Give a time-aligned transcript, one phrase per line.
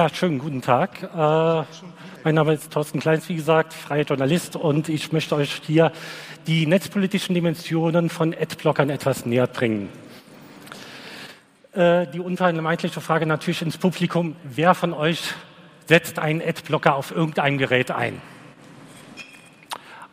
[0.00, 1.02] Ja, schönen guten Tag.
[1.02, 1.64] Äh,
[2.24, 5.92] mein Name ist Thorsten Kleins, wie gesagt, freier Journalist und ich möchte euch hier
[6.46, 9.90] die netzpolitischen Dimensionen von Adblockern etwas näher bringen.
[11.74, 15.34] Äh, die unvermeidliche Frage natürlich ins Publikum, wer von euch
[15.84, 18.22] setzt einen Adblocker auf irgendeinem Gerät ein?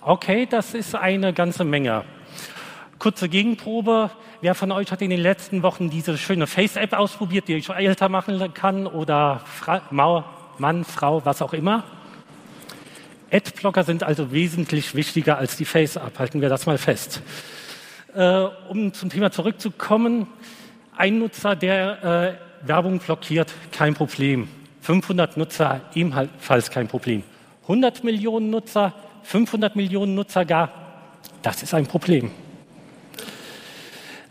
[0.02, 2.04] Okay, das ist eine ganze Menge.
[3.00, 4.12] Kurze Gegenprobe.
[4.40, 8.08] Wer von euch hat in den letzten Wochen diese schöne Face-App ausprobiert, die ich älter
[8.08, 11.84] machen kann oder Fra Mann, Frau, was auch immer?
[13.32, 16.20] Adblocker sind also wesentlich wichtiger als die Face-App.
[16.20, 17.24] Halten wir das mal fest.
[18.14, 20.28] Äh, um zum Thema zurückzukommen,
[20.96, 24.50] ein Nutzer, der äh, Werbung blockiert, kein Problem.
[24.82, 27.24] 500 Nutzer, ebenfalls kein Problem.
[27.64, 30.72] 100 Millionen Nutzer, 500 Millionen Nutzer gar,
[31.42, 32.30] das ist ein Problem.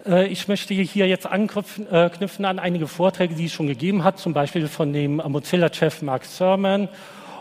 [0.07, 4.19] Äh, ich möchte hier jetzt anknüpfen äh, an einige Vorträge, die es schon gegeben hat,
[4.19, 6.89] zum Beispiel von dem Mozilla-Chef Mark Thurman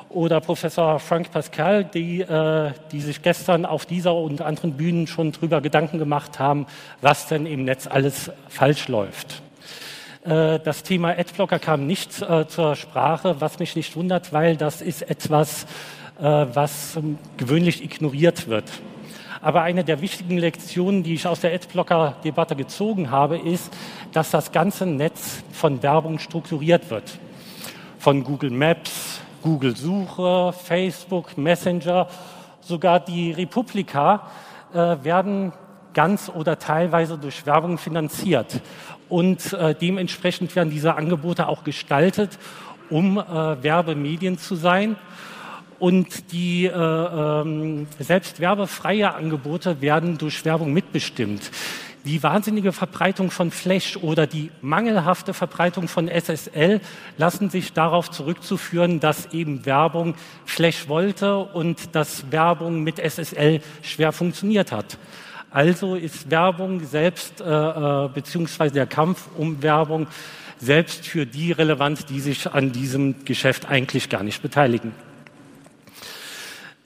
[0.09, 5.31] oder Professor Frank Pascal, die, äh, die sich gestern auf dieser und anderen Bühnen schon
[5.31, 6.65] darüber Gedanken gemacht haben,
[7.01, 9.41] was denn im Netz alles falsch läuft.
[10.23, 12.11] Das Thema Adblocker kam nicht
[12.47, 15.67] zur Sprache, was mich nicht wundert, weil das ist etwas,
[16.17, 16.97] was
[17.37, 18.63] gewöhnlich ignoriert wird.
[19.45, 23.71] Aber eine der wichtigen Lektionen, die ich aus der Adblocker-Debatte gezogen habe, ist,
[24.11, 27.19] dass das ganze Netz von Werbung strukturiert wird.
[27.99, 32.07] Von Google Maps, Google Suche, Facebook, Messenger,
[32.59, 34.31] sogar die Republika
[34.73, 35.53] äh, werden
[35.93, 38.61] ganz oder teilweise durch Werbung finanziert.
[39.09, 42.39] Und äh, dementsprechend werden diese Angebote auch gestaltet,
[42.89, 44.95] um äh, Werbemedien zu sein
[45.79, 51.51] und die äh, ähm, selbst werbefreie Angebote werden durch Werbung mitbestimmt.
[52.05, 56.79] Die wahnsinnige Verbreitung von Flash oder die mangelhafte Verbreitung von SSL
[57.17, 60.13] lassen sich darauf zurückzuführen, dass eben Werbung
[60.45, 64.99] Flash wollte und dass Werbung mit SSL schwer funktioniert hat.
[65.49, 70.05] Also ist Werbung selbst, äh, äh, beziehungsweise der Kampf um Werbung
[70.59, 74.91] selbst für die relevant, die sich an diesem Geschäft eigentlich gar nicht beteiligen.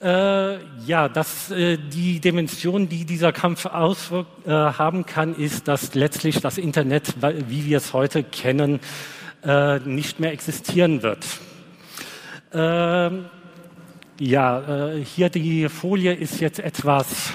[0.02, 0.56] Äh,
[0.86, 6.40] ja, dass äh, die Dimension, die dieser Kampf auswirkt, äh, haben kann, ist, dass letztlich
[6.40, 7.16] das Internet,
[7.48, 8.80] wie wir es heute kennen,
[9.44, 11.26] äh, nicht mehr existieren wird.
[12.54, 13.26] Ähm,
[14.18, 17.32] ja, äh, hier die Folie ist jetzt etwas.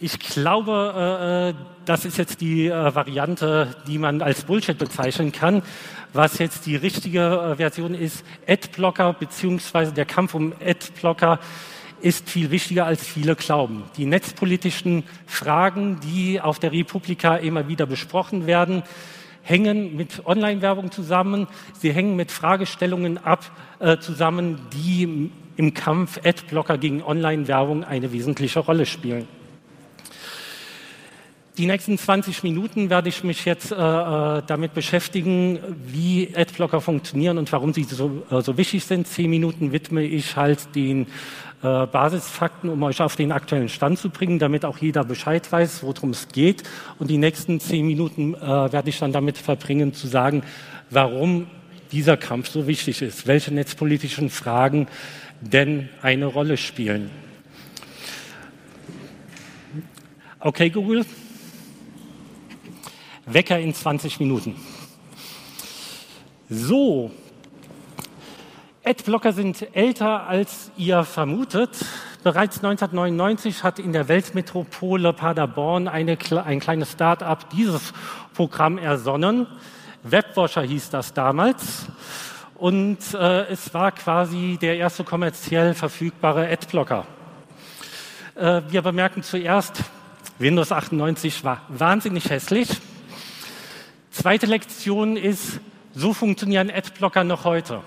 [0.00, 5.62] Ich glaube, äh, das ist jetzt die Variante, die man als Bullshit bezeichnen kann
[6.14, 8.24] was jetzt die richtige äh, Version ist.
[8.46, 11.40] Adblocker beziehungsweise der Kampf um Adblocker
[12.00, 13.84] ist viel wichtiger, als viele glauben.
[13.96, 18.82] Die netzpolitischen Fragen, die auf der Republika immer wieder besprochen werden,
[19.42, 21.48] hängen mit Online-Werbung zusammen.
[21.78, 23.44] Sie hängen mit Fragestellungen ab,
[23.80, 29.26] äh, zusammen, die im Kampf Adblocker gegen Online-Werbung eine wesentliche Rolle spielen.
[31.56, 37.38] Die nächsten 20 Minuten werde ich mich jetzt äh, äh, damit beschäftigen, wie Adblocker funktionieren
[37.38, 39.06] und warum sie so, äh, so wichtig sind.
[39.06, 41.02] Zehn Minuten widme ich halt den
[41.62, 45.84] äh, Basisfakten, um euch auf den aktuellen Stand zu bringen, damit auch jeder Bescheid weiß,
[45.84, 46.64] worum es geht.
[46.98, 50.42] Und die nächsten zehn Minuten äh, werde ich dann damit verbringen, zu sagen,
[50.90, 51.46] warum
[51.92, 54.88] dieser Kampf so wichtig ist, welche netzpolitischen Fragen
[55.40, 57.10] denn eine Rolle spielen.
[60.40, 61.06] Okay, Google.
[63.26, 64.56] Wecker in 20 Minuten.
[66.48, 67.10] So,
[68.84, 71.70] Adblocker sind älter, als ihr vermutet.
[72.22, 77.94] Bereits 1999 hat in der Weltmetropole Paderborn eine, ein kleines Start-up dieses
[78.34, 79.46] Programm ersonnen.
[80.02, 81.86] Webwasher hieß das damals.
[82.56, 87.06] Und äh, es war quasi der erste kommerziell verfügbare Adblocker.
[88.34, 89.82] Äh, wir bemerken zuerst,
[90.38, 92.68] Windows 98 war wahnsinnig hässlich.
[94.14, 95.58] Zweite Lektion ist,
[95.92, 97.80] so funktionieren Adblocker noch heute.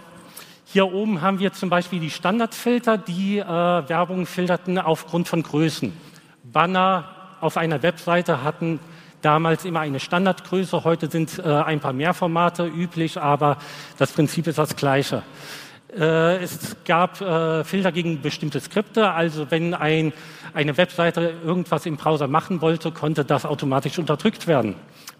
[0.65, 5.93] Hier oben haben wir zum Beispiel die Standardfilter, die äh, Werbung filterten aufgrund von Größen.
[6.43, 7.05] Banner
[7.39, 8.81] auf einer Webseite hatten
[9.21, 13.57] damals immer eine Standardgröße, heute sind äh, ein paar mehr Formate üblich, aber
[13.97, 15.23] das Prinzip ist das gleiche.
[15.97, 20.11] Äh, es gab äh, Filter gegen bestimmte Skripte, also wenn ein,
[20.53, 24.75] eine Webseite irgendwas im Browser machen wollte, konnte das automatisch unterdrückt werden.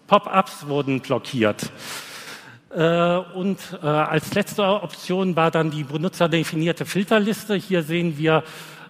[0.08, 1.70] Pop-ups wurden blockiert.
[2.74, 7.54] Äh, und äh, als letzte Option war dann die benutzerdefinierte Filterliste.
[7.56, 8.42] Hier sehen wir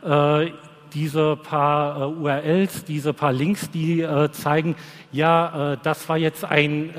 [0.04, 0.52] äh,
[0.94, 4.74] diese paar URLs, diese paar Links, die zeigen,
[5.12, 6.94] ja, das war jetzt ein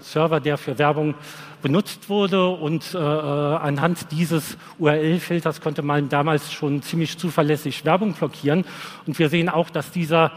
[0.00, 1.14] Server, der für Werbung
[1.62, 8.64] benutzt wurde und anhand dieses URL-Filters konnte man damals schon ziemlich zuverlässig Werbung blockieren.
[9.06, 10.32] Und wir sehen auch, dass dieser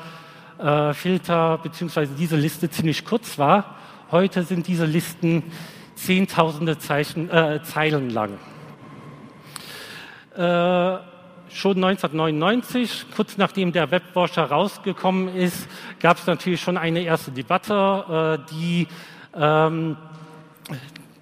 [0.93, 2.07] Filter bzw.
[2.17, 3.75] diese Liste ziemlich kurz war.
[4.11, 5.43] Heute sind diese Listen
[5.95, 7.29] zehntausende Zeichen,
[7.63, 8.37] Zeilen lang.
[10.35, 15.67] Schon 1999, kurz nachdem der Webwasher rausgekommen ist,
[15.99, 18.87] gab es natürlich schon eine erste Debatte, äh, die
[19.35, 19.97] ähm,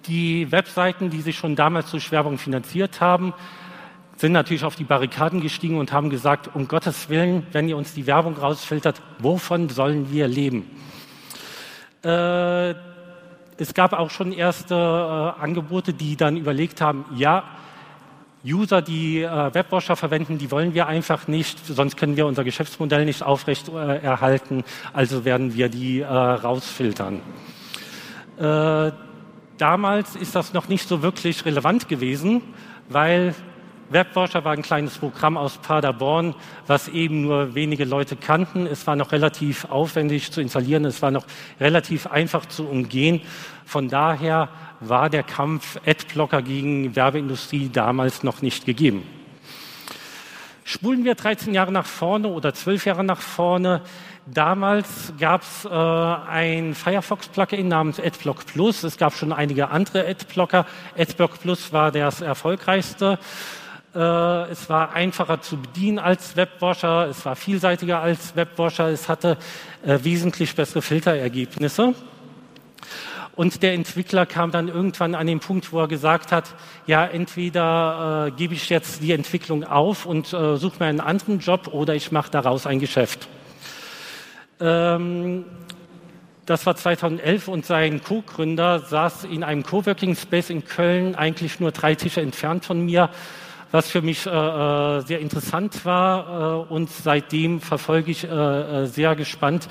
[0.06, 3.34] die Webseiten, die sich schon damals durch Werbung finanziert haben,
[4.18, 7.94] sind natürlich auf die Barrikaden gestiegen und haben gesagt, um Gottes Willen, wenn ihr uns
[7.94, 10.68] die Werbung rausfiltert, wovon sollen wir leben?
[12.04, 12.70] Äh,
[13.60, 17.44] es gab auch schon erste äh, Angebote, die dann überlegt haben, ja,
[18.44, 23.04] User, die äh, Webwasher verwenden, die wollen wir einfach nicht, sonst können wir unser Geschäftsmodell
[23.04, 27.20] nicht aufrecht äh, erhalten, also werden wir die äh, rausfiltern.
[28.36, 28.92] Äh,
[29.58, 32.42] damals ist das noch nicht so wirklich relevant gewesen,
[32.88, 33.34] weil
[33.90, 36.34] Webwasher war ein kleines Programm aus Paderborn,
[36.66, 38.66] was eben nur wenige Leute kannten.
[38.66, 41.24] Es war noch relativ aufwendig zu installieren, es war noch
[41.58, 43.22] relativ einfach zu umgehen.
[43.64, 44.50] Von daher
[44.80, 49.04] war der Kampf Adblocker gegen Werbeindustrie damals noch nicht gegeben.
[50.64, 53.80] Spulen wir 13 Jahre nach vorne oder 12 Jahre nach vorne.
[54.26, 58.82] Damals gab es äh, ein Firefox-Plugin namens Adblock Plus.
[58.82, 60.66] Es gab schon einige andere Adblocker.
[60.98, 63.18] Adblock Plus war das erfolgreichste.
[63.94, 67.08] Äh, es war einfacher zu bedienen als Webwasher.
[67.08, 68.88] Es war vielseitiger als Webwasher.
[68.88, 69.38] Es hatte
[69.84, 71.94] äh, wesentlich bessere Filterergebnisse.
[73.34, 76.56] Und der Entwickler kam dann irgendwann an den Punkt, wo er gesagt hat,
[76.86, 81.38] ja, entweder äh, gebe ich jetzt die Entwicklung auf und äh, suche mir einen anderen
[81.38, 83.28] Job oder ich mache daraus ein Geschäft.
[84.60, 85.44] Ähm,
[86.46, 91.70] das war 2011 und sein Co-Gründer saß in einem Coworking Space in Köln, eigentlich nur
[91.70, 93.10] drei Tische entfernt von mir,
[93.70, 98.86] was für mich äh, äh sehr interessant war äh, und seitdem verfolge ich äh, äh
[98.86, 99.68] sehr gespannt,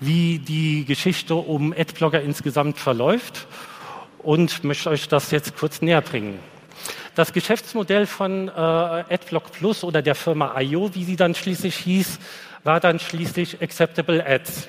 [0.00, 3.46] wie die Geschichte um Adblocker insgesamt verläuft
[4.18, 6.38] und möchte euch das jetzt kurz näher bringen.
[7.14, 12.18] Das Geschäftsmodell von äh, Adblock Plus oder der Firma IO, wie sie dann schließlich hieß,
[12.64, 14.68] war dann schließlich Acceptable Ads.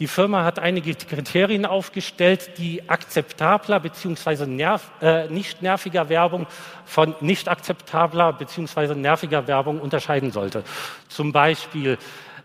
[0.00, 4.46] Die Firma hat einige Kriterien aufgestellt, die akzeptabler bzw.
[4.46, 6.46] Nerv, äh, nicht nerviger Werbung
[6.84, 8.94] von nicht akzeptabler bzw.
[8.94, 10.64] nerviger Werbung unterscheiden sollte.
[11.08, 11.96] Zum Beispiel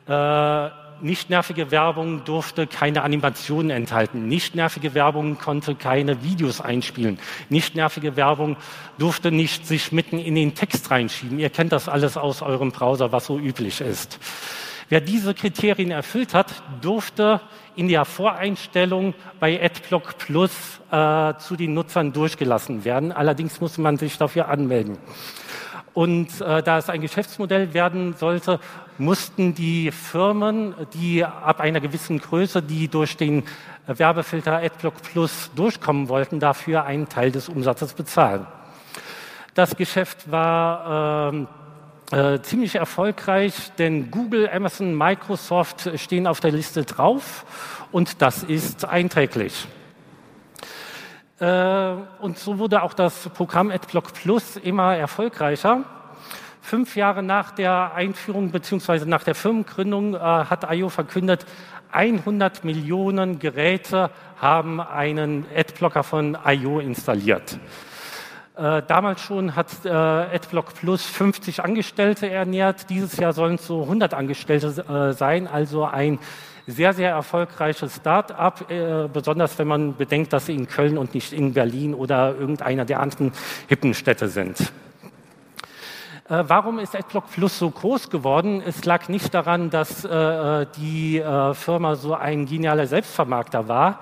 [0.08, 0.70] äh,
[1.02, 4.28] nicht nervige Werbung durfte keine Animationen enthalten.
[4.28, 7.20] Nicht nervige Werbung konnte keine Videos einspielen.
[7.50, 8.58] Nicht nervige Werbung
[8.98, 11.40] durfte nicht sich mitten in den Text reinschieben.
[11.40, 14.20] Ihr kennt das alles aus eurem Browser, was so üblich ist.
[14.90, 17.42] Wer diese Kriterien erfüllt hat, durfte
[17.76, 20.52] in der Voreinstellung bei AdBlock Plus
[20.90, 23.12] äh, zu den Nutzern durchgelassen werden.
[23.12, 24.98] Allerdings musste man sich dafür anmelden.
[25.94, 28.60] Und äh, da es ein Geschäftsmodell werden sollte,
[28.98, 33.44] mussten die Firmen, die ab einer gewissen Größe, die durch den
[33.86, 38.48] Werbefilter AdBlock Plus durchkommen wollten, dafür einen Teil des Umsatzes bezahlen.
[39.54, 41.46] Das Geschäft war äh,
[42.12, 47.46] äh, ziemlich erfolgreich, denn Google, Amazon, Microsoft stehen auf der Liste drauf
[47.92, 49.68] und das ist einträglich.
[51.40, 55.84] Äh, und so wurde auch das Programm AdBlock Plus immer erfolgreicher.
[56.62, 59.06] Fünf Jahre nach der Einführung bzw.
[59.06, 61.46] nach der Firmengründung äh, hat IO verkündet,
[61.92, 67.60] 100 Millionen Geräte haben einen Adblocker von IO installiert.
[68.60, 72.90] Äh, damals schon hat äh, AdBlock Plus 50 Angestellte ernährt.
[72.90, 76.20] Dieses Jahr sollen es so 100 Angestellte äh, sein, also ein
[76.68, 81.32] sehr, sehr erfolgreiches Start-up, äh, besonders wenn man bedenkt, dass sie in Köln und nicht
[81.32, 83.32] in Berlin oder irgendeiner der anderen
[83.68, 84.60] hippen Städte sind.
[84.60, 88.62] Äh, warum ist AdBlock Plus so groß geworden?
[88.66, 94.02] Es lag nicht daran, dass äh, die äh, Firma so ein genialer Selbstvermarkter war.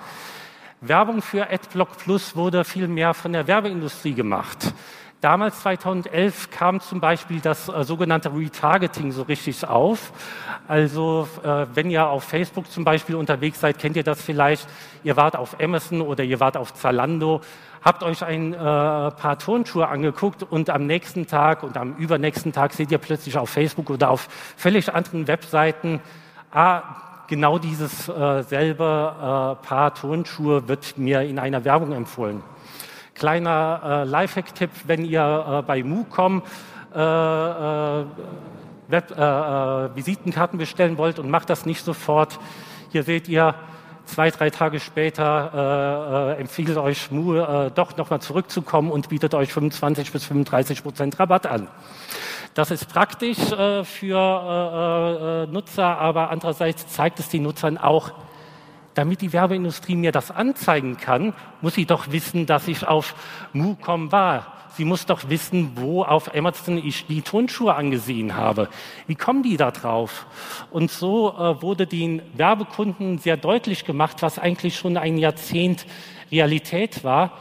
[0.81, 4.73] Werbung für AdBlock Plus wurde viel mehr von der Werbeindustrie gemacht.
[5.21, 10.13] Damals 2011 kam zum Beispiel das äh, sogenannte Retargeting so richtig auf.
[10.67, 14.67] Also äh, wenn ihr auf Facebook zum Beispiel unterwegs seid, kennt ihr das vielleicht.
[15.03, 17.41] Ihr wart auf Amazon oder ihr wart auf Zalando,
[17.81, 22.73] habt euch ein äh, paar Turnschuhe angeguckt und am nächsten Tag und am übernächsten Tag
[22.73, 26.01] seht ihr plötzlich auf Facebook oder auf völlig anderen Webseiten,
[26.51, 26.83] ah,
[27.27, 32.41] genau dieses äh, selbe äh, Paar Turnschuhe wird mir in einer Werbung empfohlen.
[33.15, 36.43] Kleiner äh, Lifehack-Tipp, wenn ihr äh, bei MooCom
[36.95, 38.05] äh, äh,
[38.89, 42.39] äh, äh, Visitenkarten bestellen wollt und macht das nicht sofort.
[42.91, 43.55] Hier seht ihr,
[44.05, 49.51] zwei, drei Tage später äh, empfiehlt euch Mu äh, doch nochmal zurückzukommen und bietet euch
[49.51, 51.67] 25 bis 35 Prozent Rabatt an.
[52.57, 58.11] Das ist praktisch äh, für äh, äh, Nutzer, aber andererseits zeigt es den Nutzern auch,
[58.95, 63.13] damit die Werbeindustrie mir das anzeigen kann, muss sie doch wissen, dass ich auf
[63.53, 64.53] MooCom war.
[64.75, 68.69] Sie muss doch wissen, wo auf Amazon ich die Turnschuhe angesehen habe.
[69.05, 70.25] Wie kommen die da drauf?
[70.71, 75.85] Und so äh, wurde den Werbekunden sehr deutlich gemacht, was eigentlich schon ein Jahrzehnt
[76.31, 77.33] Realität war.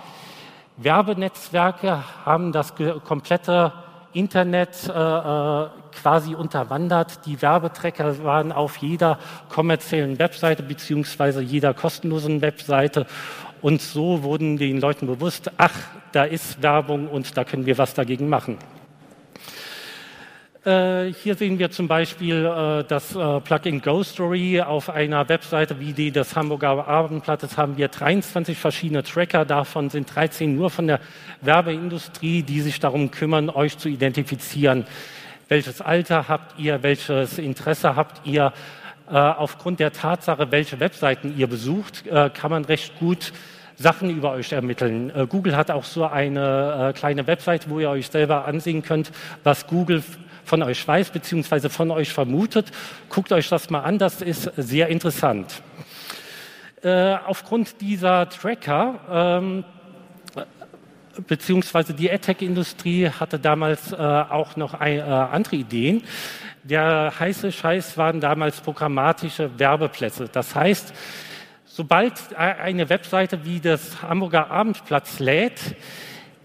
[0.76, 3.72] Werbenetzwerke haben das komplette
[4.16, 7.26] Internet äh, äh, quasi unterwandert.
[7.26, 9.18] Die Werbetrecker waren auf jeder
[9.48, 13.06] kommerziellen Webseite beziehungsweise jeder kostenlosen Webseite.
[13.62, 15.76] Und so wurden den Leuten bewusst, ach,
[16.12, 18.58] da ist Werbung und da können wir was dagegen machen.
[20.66, 25.92] Äh, hier sehen wir zum Beispiel äh, das äh, Plugin Story auf einer Webseite wie
[25.92, 29.44] die des Hamburger Abendblattes haben wir 23 verschiedene Tracker.
[29.44, 30.98] Davon sind 13 nur von der
[31.40, 34.86] Werbeindustrie, die sich darum kümmern, euch zu identifizieren.
[35.48, 36.82] Welches Alter habt ihr?
[36.82, 38.52] Welches Interesse habt ihr?
[39.08, 42.02] Aufgrund der Tatsache, welche Webseiten ihr besucht,
[42.34, 43.32] kann man recht gut
[43.76, 45.12] Sachen über euch ermitteln.
[45.28, 49.12] Google hat auch so eine kleine Website, wo ihr euch selber ansehen könnt,
[49.44, 50.02] was Google
[50.46, 52.70] von euch weiß, beziehungsweise von euch vermutet.
[53.10, 55.62] Guckt euch das mal an, das ist sehr interessant.
[56.82, 59.64] Äh, aufgrund dieser Tracker, ähm,
[61.26, 66.04] beziehungsweise die AdTech-Industrie hatte damals äh, auch noch ein, äh, andere Ideen.
[66.62, 70.28] Der heiße Scheiß waren damals programmatische Werbeplätze.
[70.30, 70.92] Das heißt,
[71.64, 75.60] sobald eine Webseite wie das Hamburger Abendplatz lädt,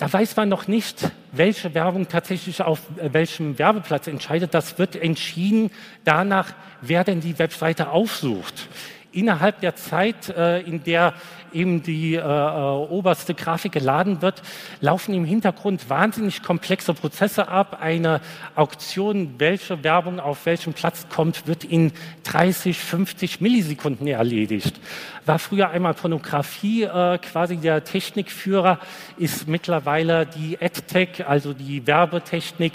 [0.02, 4.52] da weiß man noch nicht, welche Werbung tatsächlich auf äh, welchem Werbeplatz entscheidet.
[4.52, 5.70] Das wird entschieden
[6.06, 8.68] danach, wer denn die Webseite aufsucht
[9.12, 11.14] innerhalb der Zeit, äh, in der
[11.54, 14.42] eben die äh, äh, oberste Grafik geladen wird,
[14.80, 17.78] laufen im Hintergrund wahnsinnig komplexe Prozesse ab.
[17.82, 18.22] Eine
[18.56, 21.92] Auktion, welche Werbung auf welchem Platz kommt, wird in
[22.24, 24.80] 30, 50 Millisekunden erledigt.
[25.26, 28.80] War früher einmal Pornografie äh, quasi der Technikführer,
[29.18, 32.74] ist mittlerweile die AdTech, also die Werbetechnik,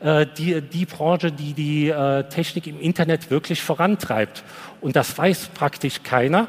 [0.00, 4.42] äh, die, die Branche, die die äh, Technik im Internet wirklich vorantreibt.
[4.80, 6.48] Und das weiß praktisch keiner.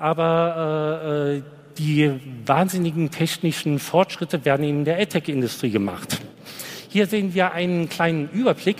[0.00, 1.42] Aber äh, äh,
[1.76, 2.10] die
[2.46, 6.18] wahnsinnigen technischen Fortschritte werden in der AdTech-Industrie gemacht.
[6.88, 8.78] Hier sehen wir einen kleinen Überblick.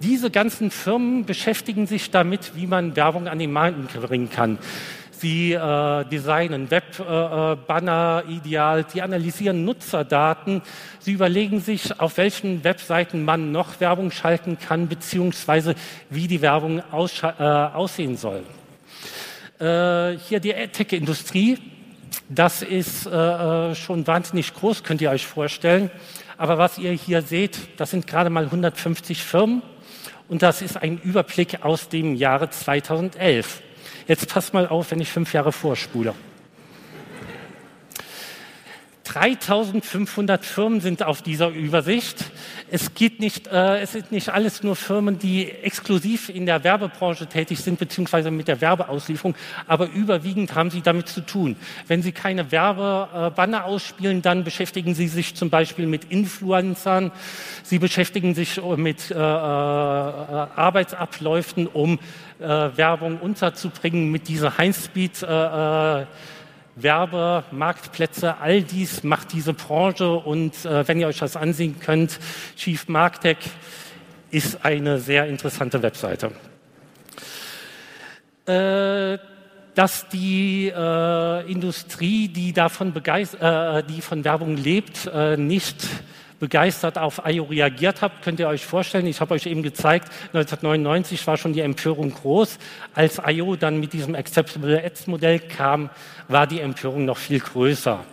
[0.00, 4.58] Diese ganzen Firmen beschäftigen sich damit, wie man Werbung an den Markt bringen kann.
[5.10, 10.62] Sie äh, designen Webbanner äh, ideal, sie analysieren Nutzerdaten,
[11.00, 15.74] sie überlegen sich, auf welchen Webseiten man noch Werbung schalten kann, beziehungsweise
[16.08, 18.44] wie die Werbung äh, aussehen soll.
[19.58, 21.58] Äh, hier die AdTech-Industrie,
[22.28, 25.90] das ist äh, äh, schon wahnsinnig groß, könnt ihr euch vorstellen.
[26.36, 29.62] Aber was ihr hier seht, das sind gerade mal 150 Firmen
[30.28, 33.62] und das ist ein Überblick aus dem Jahre 2011.
[34.06, 36.14] Jetzt passt mal auf, wenn ich fünf Jahre vorspule.
[39.08, 42.24] 3500 Firmen sind auf dieser Übersicht.
[42.70, 47.26] Es, geht nicht, äh, es sind nicht alles nur Firmen, die exklusiv in der Werbebranche
[47.26, 49.34] tätig sind, beziehungsweise mit der Werbeauslieferung,
[49.66, 51.56] aber überwiegend haben sie damit zu tun.
[51.86, 57.10] Wenn sie keine Werbebanner ausspielen, dann beschäftigen sie sich zum Beispiel mit Influencern,
[57.62, 61.98] sie beschäftigen sich mit äh, äh, Arbeitsabläufen, um
[62.38, 66.04] äh, Werbung unterzubringen, mit dieser Highspeed äh,
[66.78, 72.18] äh Werbemarktplätze, all dies macht diese Branche und äh, wenn ihr euch das ansehen könnt,
[72.56, 73.38] Chief Marktech
[74.30, 76.32] ist eine sehr interessante Webseite.
[78.46, 79.18] Äh,
[79.74, 85.76] dass die äh, Industrie, die davon begeistert, äh, die von Werbung lebt, äh, nicht
[86.38, 91.26] begeistert auf IO reagiert habt, könnt ihr euch vorstellen, ich habe euch eben gezeigt, 1999
[91.26, 92.58] war schon die Empörung groß.
[92.94, 95.90] Als IO dann mit diesem Acceptable Ads Modell kam,
[96.28, 98.04] war die Empörung noch viel größer.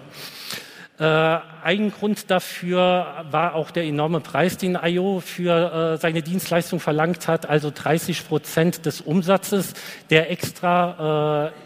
[0.97, 6.79] Äh, ein Grund dafür war auch der enorme Preis, den IO für äh, seine Dienstleistung
[6.79, 9.73] verlangt hat, also 30 Prozent des Umsatzes,
[10.09, 11.64] der extra äh,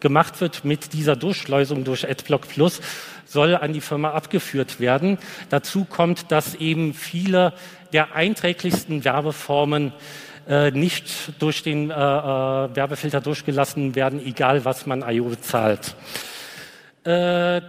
[0.00, 2.80] gemacht wird mit dieser Durchschleusung durch AdBlock Plus,
[3.24, 5.18] soll an die Firma abgeführt werden.
[5.50, 7.52] Dazu kommt, dass eben viele
[7.92, 9.92] der einträglichsten Werbeformen
[10.48, 15.94] äh, nicht durch den äh, äh, Werbefilter durchgelassen werden, egal was man IO bezahlt.
[17.04, 17.60] Äh,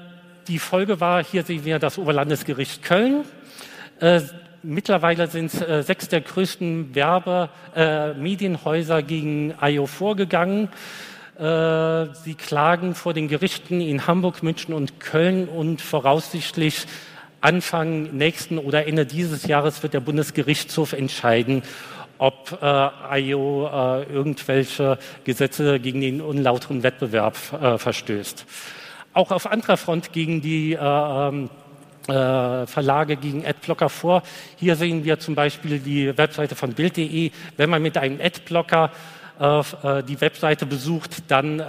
[0.48, 3.26] die Folge war, hier sehen wir das Oberlandesgericht Köln.
[4.00, 4.22] Äh,
[4.64, 10.70] mittlerweile sind äh, sechs der größten Werbe, äh, Medienhäuser gegen IO vorgegangen.
[11.40, 16.86] Äh, sie klagen vor den Gerichten in Hamburg, München und Köln und voraussichtlich
[17.40, 21.64] Anfang nächsten oder Ende dieses Jahres wird der Bundesgerichtshof entscheiden,
[22.18, 28.46] ob äh, IO äh, irgendwelche Gesetze gegen den unlauteren Wettbewerb äh, verstößt.
[29.14, 31.50] Auch auf anderer Front gegen die äh, ähm,
[32.10, 34.24] äh, Verlage gegen Adblocker vor.
[34.58, 37.32] Hier sehen wir zum Beispiel die Webseite von Bild.de.
[37.56, 41.60] Wenn man mit einem Adblocker äh, die Webseite besucht, dann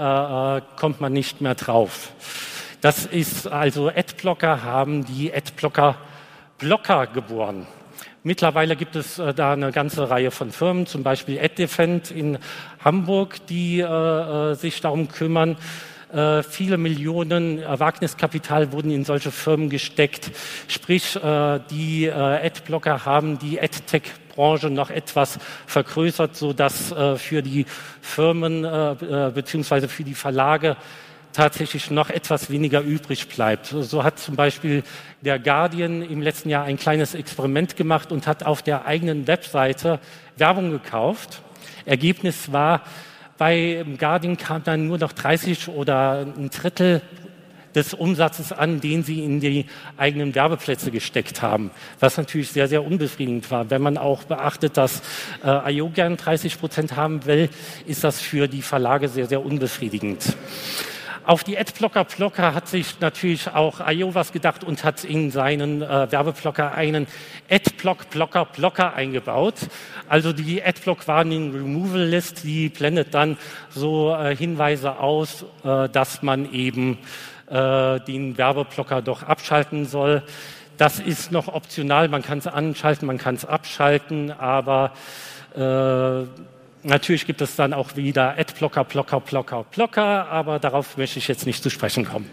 [0.77, 2.13] kommt man nicht mehr drauf.
[2.81, 5.97] Das ist also Adblocker haben die Adblocker
[6.61, 7.67] Blocker geboren.
[8.23, 12.39] Mittlerweile gibt es äh, da eine ganze Reihe von Firmen, zum Beispiel AdDefend in
[12.85, 15.57] Hamburg, die äh, äh, sich darum kümmern.
[16.13, 20.31] Äh, viele Millionen Wagniskapital wurden in solche Firmen gesteckt.
[20.69, 23.59] Sprich, äh, die äh, Adblocker haben die
[24.31, 27.67] AdTech-Branche noch etwas vergrößert, sodass für die
[28.01, 28.63] Firmen
[29.35, 30.77] beziehungsweise für die Verlage
[31.33, 33.67] tatsächlich noch etwas weniger übrig bleibt.
[33.67, 34.83] So hat zum Beispiel
[35.21, 40.01] der Guardian im letzten Jahr ein kleines Experiment gemacht und hat auf der eigenen Webseite
[40.37, 41.43] Werbung gekauft.
[41.85, 42.83] Ergebnis war,
[43.39, 47.01] bei Guardian kam dann nur noch 30 oder ein Drittel
[47.75, 52.85] des Umsatzes an, den sie in die eigenen Werbeplätze gesteckt haben, was natürlich sehr, sehr
[52.85, 53.71] unbefriedigend war.
[53.71, 55.03] Wenn man auch beachtet, dass
[55.45, 57.49] äh, IO gern 30 Prozent haben will,
[57.87, 60.37] ist das für die Verlage sehr, sehr unbefriedigend.
[61.31, 65.83] Auf die Adblocker Blocker hat sich natürlich auch IO was gedacht und hat in seinen
[65.83, 67.07] äh, Werbeblocker einen
[67.49, 69.55] Adblock Blocker Blocker eingebaut.
[70.09, 73.37] Also die Adblock Warning Removal List, die blendet dann
[73.69, 76.99] so äh, Hinweise aus, äh, dass man eben
[77.51, 80.23] äh, den Werbeblocker doch abschalten soll.
[80.79, 84.93] Das ist noch optional, man kann es anschalten, man kann es abschalten, aber
[85.55, 86.25] äh,
[86.83, 91.45] Natürlich gibt es dann auch wieder Adblocker, Blocker, Blocker, Blocker, aber darauf möchte ich jetzt
[91.45, 92.31] nicht zu sprechen kommen.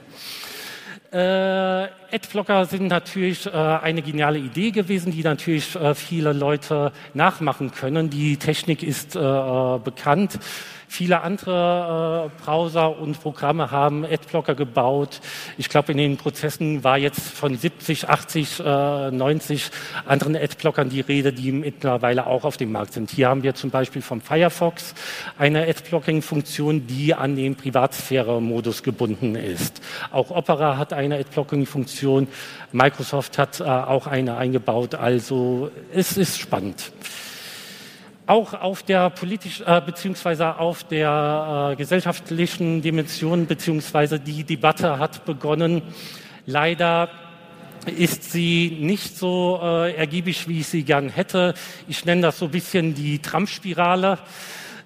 [1.12, 7.72] Äh, Adblocker sind natürlich äh, eine geniale Idee gewesen, die natürlich äh, viele Leute nachmachen
[7.72, 8.10] können.
[8.10, 10.40] Die Technik ist äh, äh, bekannt.
[10.90, 15.20] Viele andere äh, Browser und Programme haben Adblocker gebaut.
[15.58, 19.70] Ich glaube, in den Prozessen war jetzt von 70, 80, äh, 90
[20.06, 23.12] anderen Adblockern die Rede, die mittlerweile auch auf dem Markt sind.
[23.12, 24.96] Hier haben wir zum Beispiel vom Firefox
[25.38, 29.82] eine Adblocking-Funktion, die an den Privatsphäre-Modus gebunden ist.
[30.12, 32.30] Auch Opera hat eine Adblocking-Funktion.
[32.72, 34.96] Microsoft hat äh, auch eine eingebaut.
[34.96, 36.92] Also es ist spannend
[38.28, 45.26] auch auf der politisch äh, beziehungsweise auf der äh, gesellschaftlichen Dimension beziehungsweise die Debatte hat
[45.26, 45.82] begonnen.
[46.46, 47.10] Leider
[47.86, 51.54] ist sie nicht so äh, ergiebig, wie ich sie gern hätte.
[51.88, 54.20] Ich nenne das so ein bisschen die Trump-Spirale.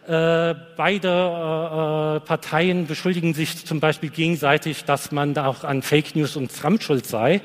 [0.07, 5.81] Äh, beide äh, äh, Parteien beschuldigen sich zum Beispiel gegenseitig, dass man da auch an
[5.81, 7.41] Fake News und Trump schuld sei.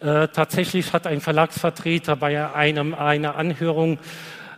[0.00, 3.98] Äh, tatsächlich hat ein Verlagsvertreter bei einem, einer Anhörung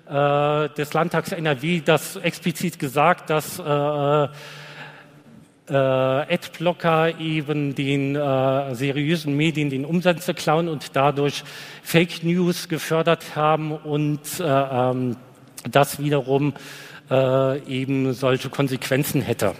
[0.08, 4.28] äh, des Landtags NRW das explizit gesagt, dass äh,
[5.68, 11.42] äh, Adblocker eben den äh, seriösen Medien den Umsätze klauen und dadurch
[11.82, 15.16] Fake News gefördert haben und äh, ähm,
[15.70, 16.52] das wiederum
[17.10, 19.54] äh, eben solche Konsequenzen hätte.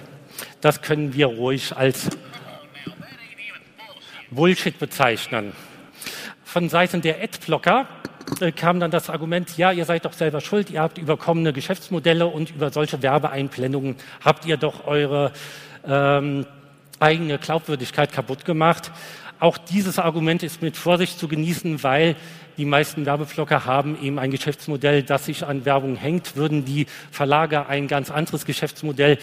[0.60, 2.10] Das können wir ruhig als
[4.30, 5.52] Bullshit bezeichnen.
[6.44, 7.86] Von Seiten der Adblocker
[8.40, 12.26] äh, kam dann das Argument, ja, ihr seid doch selber schuld, ihr habt überkommene Geschäftsmodelle
[12.26, 15.32] und über solche Werbeeinblendungen habt ihr doch eure
[15.86, 16.46] ähm,
[17.00, 18.90] eigene Glaubwürdigkeit kaputt gemacht.
[19.40, 22.16] Auch dieses Argument ist mit Vorsicht zu genießen, weil
[22.56, 26.36] die meisten Werbeblocker haben eben ein Geschäftsmodell, das sich an Werbung hängt.
[26.36, 29.18] Würden die Verlage ein ganz anderes Geschäftsmodell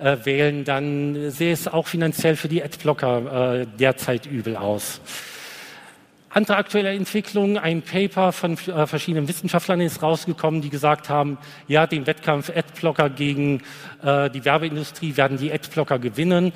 [0.00, 5.00] äh, wählen, dann sähe es auch finanziell für die Adblocker äh, derzeit übel aus.
[6.30, 11.38] Andere aktuelle Entwicklung, ein Paper von äh, verschiedenen Wissenschaftlern ist rausgekommen, die gesagt haben,
[11.68, 13.62] ja, den Wettkampf Adblocker gegen
[14.02, 16.52] äh, die Werbeindustrie werden die Adblocker gewinnen.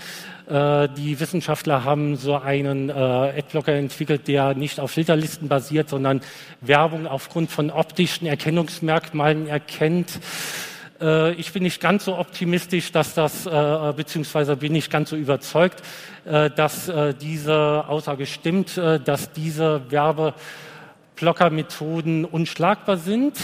[0.46, 6.20] Äh, die Wissenschaftler haben so einen äh, Adblocker entwickelt, der nicht auf Filterlisten basiert, sondern
[6.60, 10.20] Werbung aufgrund von optischen Erkennungsmerkmalen erkennt
[11.02, 15.16] äh, ich bin nicht ganz so optimistisch, dass das, äh, beziehungsweise bin nicht ganz so
[15.16, 15.82] überzeugt,
[16.24, 23.36] äh, dass diese Aussage stimmt, dass diese Werbeblockermethoden unschlagbar sind.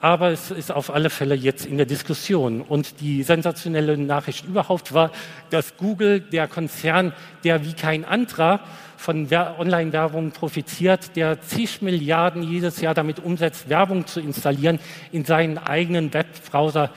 [0.00, 2.60] aber es ist auf alle Fälle jetzt in der Diskussion.
[2.60, 5.10] Und die sensationelle Nachricht überhaupt war,
[5.48, 8.60] dass Google, der Konzern, der wie kein anderer
[9.04, 14.78] von Online-Werbung profitiert, der zig Milliarden jedes Jahr damit umsetzt, Werbung zu installieren,
[15.12, 16.90] in seinen eigenen Webbrowser,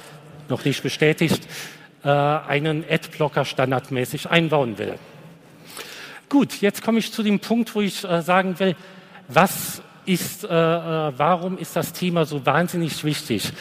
[0.48, 1.46] noch nicht bestätigt,
[2.06, 4.94] äh, einen Adblocker standardmäßig einbauen will.
[6.30, 8.78] Gut, jetzt komme ich zu dem Punkt, wo ich äh, sagen will,
[9.28, 13.52] was ist, äh, warum ist das Thema so wahnsinnig wichtig?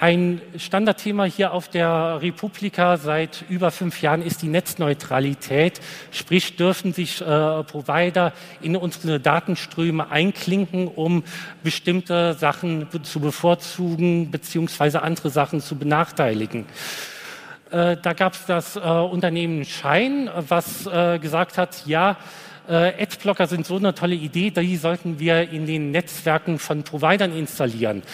[0.00, 5.80] Ein Standardthema hier auf der Republika seit über fünf Jahren ist die Netzneutralität.
[6.12, 11.24] Sprich, dürfen sich äh, Provider in unsere Datenströme einklinken, um
[11.64, 16.66] bestimmte Sachen zu bevorzugen beziehungsweise andere Sachen zu benachteiligen.
[17.72, 22.16] Äh, da gab es das äh, Unternehmen Schein, was äh, gesagt hat, ja,
[22.68, 27.36] äh, Adblocker sind so eine tolle Idee, die sollten wir in den Netzwerken von Providern
[27.36, 28.04] installieren.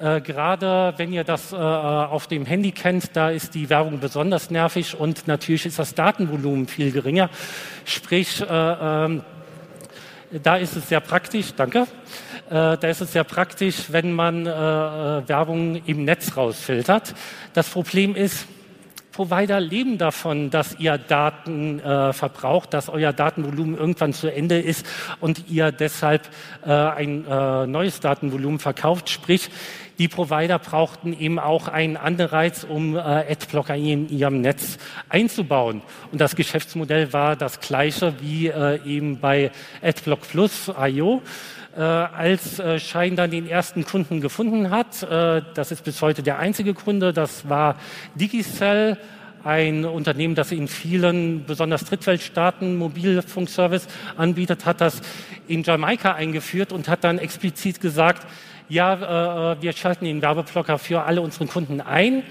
[0.00, 4.50] Äh, gerade wenn ihr das äh, auf dem Handy kennt, da ist die Werbung besonders
[4.50, 7.30] nervig und natürlich ist das Datenvolumen viel geringer.
[7.84, 9.22] Sprich, äh, ähm,
[10.42, 11.86] da ist es sehr praktisch, danke.
[12.50, 17.14] Äh, da ist es sehr praktisch, wenn man äh, äh, Werbung im Netz rausfiltert.
[17.52, 18.48] Das Problem ist,
[19.14, 24.84] Provider leben davon, dass ihr Daten äh, verbraucht, dass euer Datenvolumen irgendwann zu Ende ist
[25.20, 26.28] und ihr deshalb
[26.66, 29.10] äh, ein äh, neues Datenvolumen verkauft.
[29.10, 29.50] Sprich,
[29.98, 34.78] die Provider brauchten eben auch einen Anreiz, um äh, Adblocker in ihrem Netz
[35.08, 35.82] einzubauen.
[36.10, 39.50] Und das Geschäftsmodell war das gleiche wie äh, eben bei
[39.82, 41.22] Adblock Plus IO.
[41.76, 45.02] Äh, als äh, Schein dann den ersten Kunden gefunden hat.
[45.02, 47.12] Äh, das ist bis heute der einzige Kunde.
[47.12, 47.74] Das war
[48.14, 48.96] Digicell,
[49.42, 55.02] ein Unternehmen, das in vielen, besonders Drittweltstaaten, Mobilfunkservice anbietet, hat das
[55.48, 58.26] in Jamaika eingeführt und hat dann explizit gesagt,
[58.68, 62.22] ja, äh, wir schalten den Werbeblocker für alle unsere Kunden ein.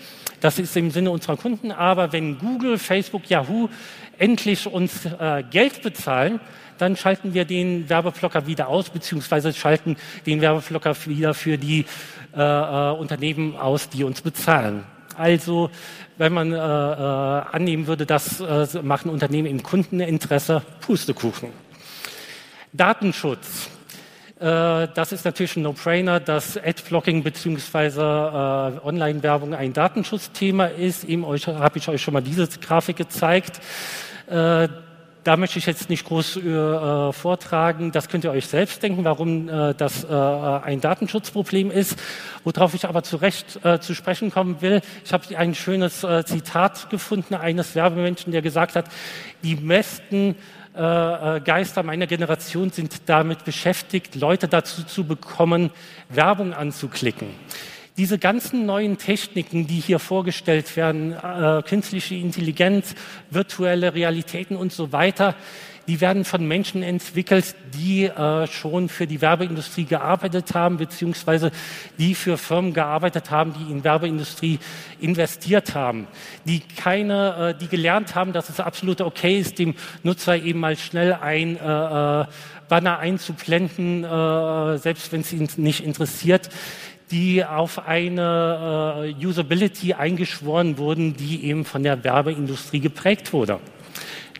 [0.41, 1.71] Das ist im Sinne unserer Kunden.
[1.71, 3.69] Aber wenn Google, Facebook, Yahoo
[4.17, 6.39] endlich uns äh, Geld bezahlen,
[6.77, 11.85] dann schalten wir den Werbeblocker wieder aus, beziehungsweise schalten den Werbeblocker wieder für die
[12.35, 14.83] äh, äh, Unternehmen aus, die uns bezahlen.
[15.15, 15.69] Also,
[16.17, 21.49] wenn man äh, äh, annehmen würde, das äh, machen Unternehmen im Kundeninteresse, Pustekuchen.
[22.73, 23.69] Datenschutz.
[24.39, 27.87] Äh, das ist natürlich ein No-Brainer, dass Adblocking bzw.
[27.87, 31.03] Äh, Online-Werbung ein Datenschutzthema ist.
[31.03, 33.59] Eben habe ich euch schon mal diese Grafik gezeigt.
[34.27, 34.67] Äh,
[35.23, 37.91] da möchte ich jetzt nicht groß äh, vortragen.
[37.93, 41.97] Das könnt ihr euch selbst denken, warum äh, das äh, ein Datenschutzproblem ist.
[42.43, 44.81] Worauf ich aber zu Recht zu sprechen kommen will.
[45.05, 48.87] Ich habe ein schönes Zitat gefunden eines Werbemenschen, der gesagt hat,
[49.43, 50.35] die besten
[50.73, 55.69] äh, Geister meiner Generation sind damit beschäftigt, Leute dazu zu bekommen,
[56.09, 57.27] Werbung anzuklicken.
[57.95, 62.95] Diese ganzen neuen Techniken, die hier vorgestellt werden, äh, künstliche Intelligenz,
[63.29, 65.35] virtuelle Realitäten und so weiter,
[65.87, 71.51] die werden von Menschen entwickelt, die äh, schon für die Werbeindustrie gearbeitet haben, beziehungsweise
[71.97, 74.59] die für Firmen gearbeitet haben, die in Werbeindustrie
[74.99, 76.07] investiert haben,
[76.45, 80.77] die keine, äh, die gelernt haben, dass es absolut okay ist, dem Nutzer eben mal
[80.77, 82.25] schnell ein äh, äh
[82.69, 86.49] Banner einzublenden, äh, selbst wenn es ihn nicht interessiert
[87.11, 93.59] die auf eine äh, Usability eingeschworen wurden, die eben von der Werbeindustrie geprägt wurde.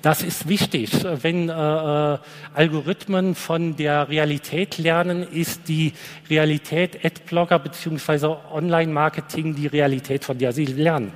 [0.03, 0.91] Das ist wichtig.
[1.01, 2.17] Wenn äh, äh,
[2.53, 5.93] Algorithmen von der Realität lernen, ist die
[6.29, 8.35] Realität Adblocker bzw.
[8.51, 11.13] Online-Marketing die Realität, von der sie lernen.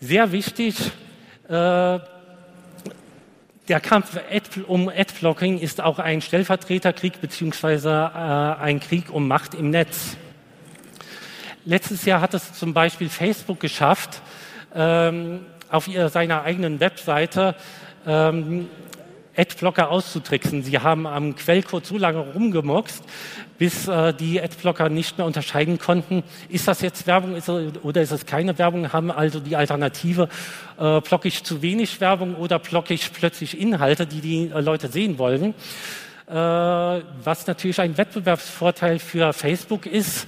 [0.00, 0.74] Sehr wichtig,
[1.48, 1.98] äh,
[3.68, 4.18] der Kampf
[4.66, 10.16] um Adblocking ist auch ein Stellvertreterkrieg beziehungsweise äh, ein Krieg um Macht im Netz.
[11.66, 14.22] Letztes Jahr hat es zum Beispiel Facebook geschafft,
[14.74, 15.40] ähm,
[15.70, 17.54] auf ihrer, seiner eigenen Webseite
[18.06, 18.68] ähm,
[19.36, 20.62] Adblocker auszutricksen.
[20.62, 23.02] Sie haben am Quellcode so lange rumgemoxt,
[23.58, 28.10] bis äh, die Adblocker nicht mehr unterscheiden konnten, ist das jetzt Werbung ist, oder ist
[28.10, 30.28] es keine Werbung, haben also die Alternative,
[30.78, 34.88] äh, blocke ich zu wenig Werbung oder blocke ich plötzlich Inhalte, die die äh, Leute
[34.88, 35.54] sehen wollen.
[36.26, 40.26] Äh, was natürlich ein Wettbewerbsvorteil für Facebook ist.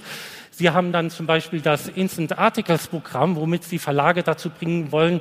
[0.55, 5.19] Sie haben dann zum Beispiel das Instant Articles Programm, womit Sie Verlage dazu bringen wollen,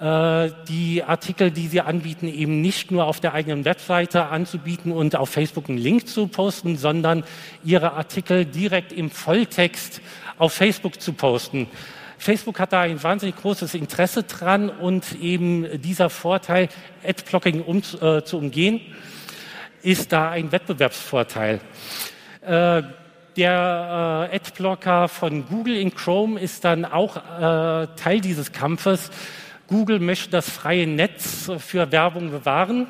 [0.00, 5.16] äh, die Artikel, die sie anbieten, eben nicht nur auf der eigenen Webseite anzubieten und
[5.16, 7.24] auf Facebook einen Link zu posten, sondern
[7.62, 10.00] ihre Artikel direkt im Volltext
[10.38, 11.66] auf Facebook zu posten.
[12.16, 16.70] Facebook hat da ein wahnsinnig großes Interesse dran und eben dieser Vorteil,
[17.06, 18.80] Adblocking um, äh, zu umgehen,
[19.82, 21.60] ist da ein Wettbewerbsvorteil.
[22.40, 22.82] Äh,
[23.36, 29.10] der äh, Adblocker von Google in Chrome ist dann auch äh, Teil dieses Kampfes.
[29.66, 32.86] Google möchte das freie Netz für Werbung bewahren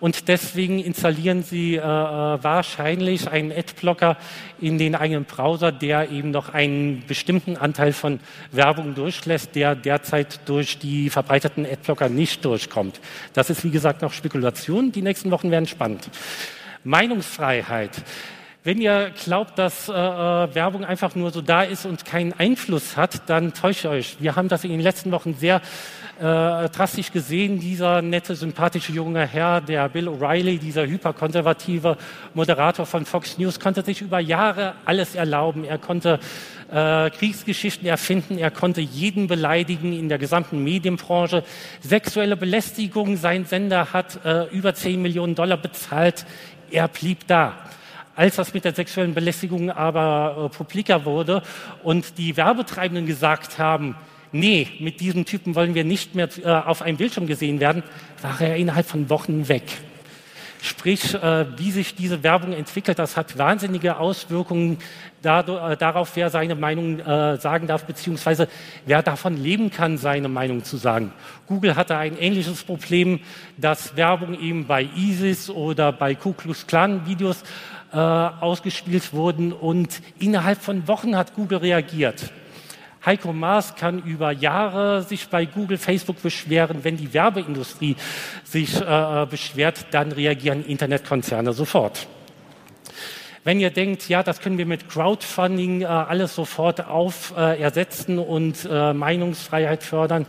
[0.00, 4.16] und deswegen installieren Sie äh, äh, wahrscheinlich einen Adblocker
[4.60, 8.20] in den eigenen Browser, der eben noch einen bestimmten Anteil von
[8.52, 13.00] Werbung durchlässt, der derzeit durch die verbreiteten Adblocker nicht durchkommt.
[13.32, 14.92] Das ist wie gesagt noch Spekulation.
[14.92, 16.10] Die nächsten Wochen werden spannend.
[16.84, 17.92] Meinungsfreiheit.
[18.66, 22.96] Wenn ihr glaubt, dass äh, äh, Werbung einfach nur so da ist und keinen Einfluss
[22.96, 24.16] hat, dann täuscht euch.
[24.20, 25.60] Wir haben das in den letzten Wochen sehr
[26.18, 26.22] äh,
[26.70, 31.98] drastisch gesehen, dieser nette, sympathische junge Herr, der Bill O'Reilly, dieser hyperkonservative
[32.32, 35.64] Moderator von Fox News, konnte sich über Jahre alles erlauben.
[35.64, 36.18] Er konnte
[36.72, 41.44] äh, Kriegsgeschichten erfinden, er konnte jeden beleidigen in der gesamten Medienbranche.
[41.82, 46.24] Sexuelle Belästigung, sein Sender hat äh, über 10 Millionen Dollar bezahlt,
[46.70, 47.58] er blieb da
[48.16, 51.42] als das mit der sexuellen Belästigung aber äh, publiker wurde
[51.82, 53.96] und die Werbetreibenden gesagt haben,
[54.32, 57.82] nee, mit diesem Typen wollen wir nicht mehr äh, auf einem Bildschirm gesehen werden,
[58.22, 59.64] war er innerhalb von Wochen weg.
[60.64, 64.78] Sprich, äh, wie sich diese Werbung entwickelt, das hat wahnsinnige Auswirkungen
[65.22, 68.48] äh, darauf, wer seine Meinung äh, sagen darf, beziehungsweise
[68.86, 71.12] wer davon leben kann, seine Meinung zu sagen.
[71.46, 73.20] Google hatte ein ähnliches Problem,
[73.58, 77.42] dass Werbung eben bei ISIS oder bei Ku Klux Klan Videos
[77.94, 82.32] äh, ausgespielt wurden und innerhalb von Wochen hat Google reagiert.
[83.06, 86.84] Heiko Maas kann über Jahre sich bei Google, Facebook beschweren.
[86.84, 87.96] Wenn die Werbeindustrie
[88.44, 92.06] sich äh, beschwert, dann reagieren Internetkonzerne sofort.
[93.44, 98.18] Wenn ihr denkt, ja, das können wir mit Crowdfunding äh, alles sofort auf äh, ersetzen
[98.18, 100.24] und äh, Meinungsfreiheit fördern.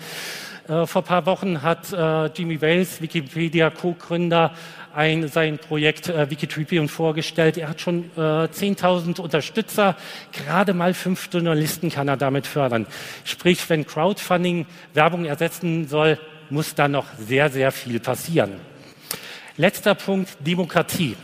[0.68, 1.96] Äh, vor ein paar Wochen hat
[2.38, 4.52] Jimmy Wales, Wikipedia Co-Gründer,
[4.96, 7.58] ein, sein Projekt äh, Wikitribune vorgestellt.
[7.58, 9.96] Er hat schon äh, 10.000 Unterstützer,
[10.32, 12.88] gerade mal fünf Journalisten kann er damit fördern.
[13.24, 16.18] Sprich, wenn Crowdfunding Werbung ersetzen soll,
[16.50, 18.54] muss da noch sehr, sehr viel passieren.
[19.58, 21.16] Letzter Punkt, Demokratie.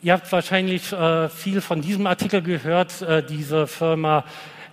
[0.00, 3.02] Ihr habt wahrscheinlich äh, viel von diesem Artikel gehört.
[3.02, 4.24] Äh, diese Firma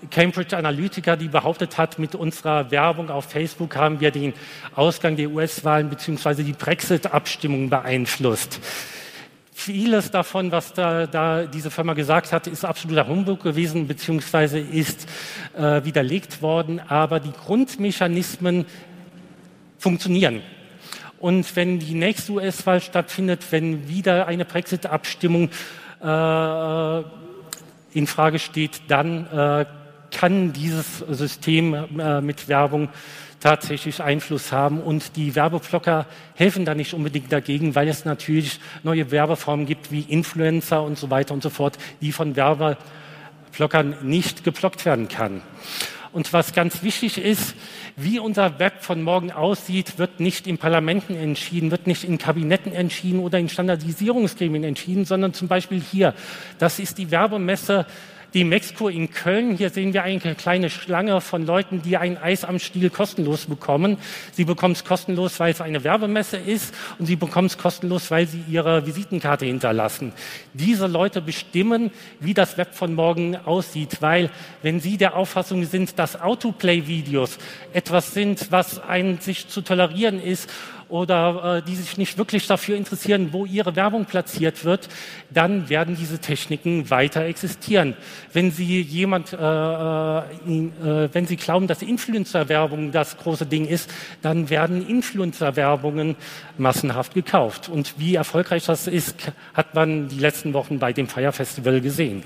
[0.10, 4.34] Cambridge Analytica, die behauptet hat, mit unserer Werbung auf Facebook haben wir den
[4.76, 6.44] Ausgang der US-Wahlen bzw.
[6.44, 8.60] die Brexit-Abstimmung beeinflusst.
[9.54, 14.60] Vieles davon, was da, da, diese Firma gesagt hat, ist absoluter Humbug gewesen bzw.
[14.60, 15.08] ist
[15.58, 18.65] äh, widerlegt worden, aber die Grundmechanismen
[19.78, 20.41] funktionieren.
[21.20, 25.50] Und wenn die nächste US-Wahl stattfindet, wenn wieder eine Brexit-Abstimmung
[26.04, 27.04] äh,
[27.94, 29.65] in Frage steht, dann äh,
[30.15, 32.88] kann dieses System äh, mit Werbung
[33.41, 34.80] tatsächlich Einfluss haben.
[34.80, 40.01] Und die Werbeblocker helfen da nicht unbedingt dagegen, weil es natürlich neue Werbeformen gibt wie
[40.01, 45.41] Influencer und so weiter und so fort, die von Werbeblockern nicht geblockt werden kann.
[46.13, 47.56] Und was ganz wichtig ist,
[47.97, 52.71] wie unser Web von morgen aussieht, wird nicht in Parlamenten entschieden, wird nicht in Kabinetten
[52.71, 56.13] entschieden oder in Standardisierungsgremien entschieden, sondern zum Beispiel hier.
[56.58, 57.86] Das ist die Werbemesse
[58.36, 59.56] die Mexiko in Köln.
[59.56, 63.98] Hier sehen wir eine kleine Schlange von Leuten, die ein Eis am Stiel kostenlos bekommen.
[64.34, 68.28] Sie bekommen es kostenlos, weil es eine Werbemesse ist und sie bekommen es kostenlos, weil
[68.28, 70.12] sie ihre Visitenkarte hinterlassen.
[70.54, 74.30] Diese Leute bestimmen, wie das Web von morgen aussieht, weil
[74.62, 77.38] wenn sie der Auffassung sind, dass Autoplay-Videos
[77.71, 80.50] etwas sind, was ein sich zu tolerieren ist
[80.89, 84.88] oder äh, die sich nicht wirklich dafür interessieren, wo ihre Werbung platziert wird,
[85.30, 87.95] dann werden diese Techniken weiter existieren.
[88.33, 93.89] Wenn Sie jemand, äh, äh, äh, wenn Sie glauben, dass Influencer-Werbung das große Ding ist,
[94.21, 96.15] dann werden Influencer-Werbungen
[96.57, 97.69] massenhaft gekauft.
[97.69, 102.23] Und wie erfolgreich das ist, hat man die letzten Wochen bei dem Fire Festival gesehen.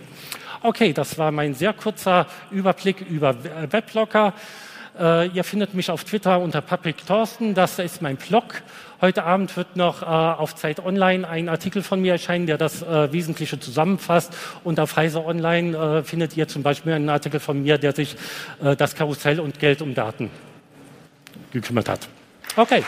[0.61, 3.35] Okay, das war mein sehr kurzer Überblick über
[3.71, 4.33] Webblocker.
[4.99, 8.61] Äh, ihr findet mich auf Twitter unter Patrick Thorsten, das ist mein Blog.
[9.01, 12.81] Heute Abend wird noch äh, auf Zeit Online ein Artikel von mir erscheinen, der das
[12.81, 14.35] äh, Wesentliche zusammenfasst.
[14.65, 18.17] Und auf Heise Online äh, findet ihr zum Beispiel einen Artikel von mir, der sich
[18.61, 20.29] äh, das Karussell und Geld um Daten
[21.53, 22.09] gekümmert hat.
[22.57, 22.83] Okay.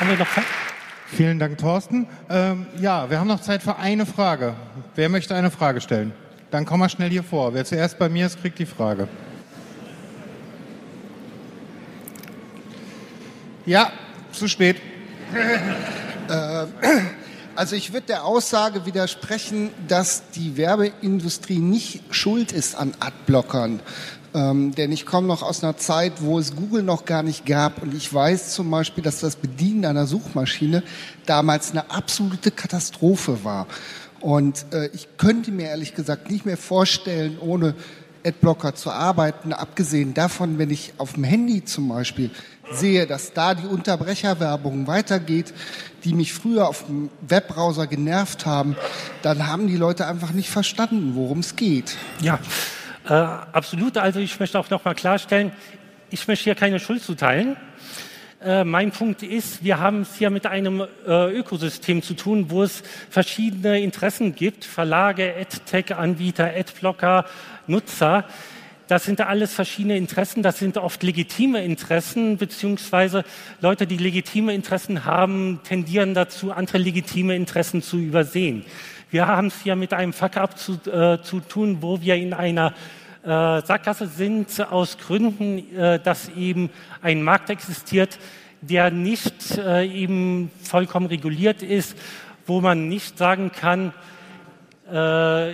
[0.00, 0.44] Haben wir noch Zeit?
[1.08, 2.06] Vielen Dank, Thorsten.
[2.30, 4.54] Ähm, ja, wir haben noch Zeit für eine Frage.
[4.94, 6.14] Wer möchte eine Frage stellen?
[6.50, 7.52] Dann komm mal schnell hier vor.
[7.54, 9.08] Wer zuerst bei mir ist, kriegt die Frage.
[13.66, 13.92] Ja,
[14.32, 14.76] zu spät.
[16.30, 16.66] Äh,
[17.56, 23.78] also ich würde der Aussage widersprechen, dass die Werbeindustrie nicht schuld ist an Adblockern.
[23.78, 27.46] Äh, Ähm, denn ich komme noch aus einer Zeit, wo es Google noch gar nicht
[27.46, 27.82] gab.
[27.82, 30.82] Und ich weiß zum Beispiel, dass das Bedienen einer Suchmaschine
[31.24, 33.66] damals eine absolute Katastrophe war.
[34.20, 37.74] Und äh, ich könnte mir ehrlich gesagt nicht mehr vorstellen, ohne
[38.24, 39.52] Adblocker zu arbeiten.
[39.52, 42.30] Abgesehen davon, wenn ich auf dem Handy zum Beispiel
[42.70, 45.54] sehe, dass da die Unterbrecherwerbung weitergeht,
[46.04, 48.76] die mich früher auf dem Webbrowser genervt haben,
[49.22, 51.96] dann haben die Leute einfach nicht verstanden, worum es geht.
[52.20, 52.38] Ja,
[53.08, 53.96] äh, absolut.
[53.96, 55.52] Also ich möchte auch noch mal klarstellen,
[56.10, 57.56] ich möchte hier keine Schuld zuteilen.
[58.40, 62.62] Äh, mein Punkt ist, wir haben es hier mit einem äh, Ökosystem zu tun, wo
[62.62, 67.24] es verschiedene Interessen gibt, Verlage, AdTech-Anbieter, Adblocker,
[67.66, 68.24] Nutzer.
[68.86, 73.24] Das sind alles verschiedene Interessen, das sind oft legitime Interessen, beziehungsweise
[73.60, 78.64] Leute, die legitime Interessen haben, tendieren dazu, andere legitime Interessen zu übersehen.
[79.10, 82.72] Wir haben es hier mit einem Fuck-up zu, äh, zu tun, wo wir in einer
[83.28, 86.70] äh, Sackgasse sind aus Gründen, äh, dass eben
[87.02, 88.18] ein Markt existiert,
[88.62, 91.96] der nicht äh, eben vollkommen reguliert ist,
[92.46, 93.92] wo man nicht sagen kann,
[94.90, 95.52] äh,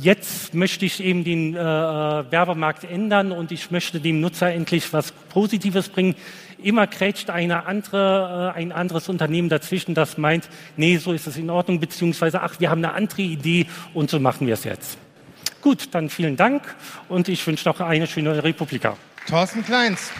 [0.00, 5.12] jetzt möchte ich eben den äh, Werbemarkt ändern und ich möchte dem Nutzer endlich was
[5.12, 6.16] Positives bringen.
[6.60, 11.36] Immer krätscht eine andere, äh, ein anderes Unternehmen dazwischen, das meint, nee, so ist es
[11.36, 14.98] in Ordnung, beziehungsweise, ach, wir haben eine andere Idee und so machen wir es jetzt.
[15.64, 16.62] Gut, dann vielen Dank
[17.08, 18.98] und ich wünsche noch eine schöne Republika.
[19.26, 20.10] Thorsten Kleins.